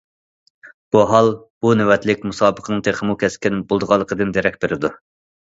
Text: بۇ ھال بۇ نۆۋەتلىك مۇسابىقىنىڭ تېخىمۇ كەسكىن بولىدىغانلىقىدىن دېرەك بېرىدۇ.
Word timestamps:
بۇ 0.95 1.03
ھال 1.11 1.29
بۇ 1.65 1.73
نۆۋەتلىك 1.81 2.23
مۇسابىقىنىڭ 2.31 2.81
تېخىمۇ 2.89 3.17
كەسكىن 3.25 3.61
بولىدىغانلىقىدىن 3.75 4.35
دېرەك 4.41 4.61
بېرىدۇ. 4.67 4.93